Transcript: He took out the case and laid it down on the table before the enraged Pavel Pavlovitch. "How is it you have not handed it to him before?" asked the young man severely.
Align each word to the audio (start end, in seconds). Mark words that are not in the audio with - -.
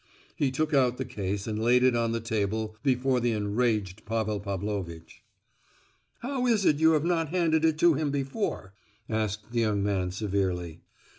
He 0.35 0.49
took 0.49 0.73
out 0.73 0.97
the 0.97 1.05
case 1.05 1.45
and 1.45 1.61
laid 1.61 1.83
it 1.83 1.91
down 1.91 2.05
on 2.05 2.11
the 2.11 2.19
table 2.19 2.75
before 2.81 3.19
the 3.19 3.33
enraged 3.33 4.03
Pavel 4.03 4.39
Pavlovitch. 4.39 5.21
"How 6.23 6.47
is 6.47 6.65
it 6.65 6.79
you 6.79 6.93
have 6.93 7.05
not 7.05 7.29
handed 7.29 7.63
it 7.63 7.77
to 7.77 7.93
him 7.93 8.09
before?" 8.09 8.73
asked 9.07 9.51
the 9.51 9.59
young 9.59 9.83
man 9.83 10.09
severely. 10.09 10.81